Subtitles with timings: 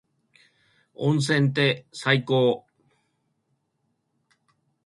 [0.95, 2.65] 温泉って最高。